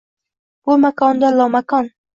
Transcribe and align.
Bu 0.69 0.79
makonda 0.87 1.33
lomakon 1.39 1.95